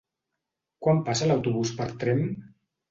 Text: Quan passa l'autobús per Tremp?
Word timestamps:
Quan 0.87 1.03
passa 1.11 1.31
l'autobús 1.31 1.77
per 1.79 1.91
Tremp? 2.05 2.29